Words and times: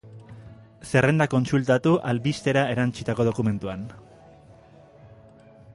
Zerrenda 0.91 1.27
kontsultatu 1.33 1.93
albistera 2.13 2.65
erantsitako 2.77 3.27
dokumentuan. 3.29 3.87